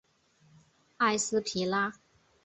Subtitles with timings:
[0.97, 1.93] 埃斯皮拉。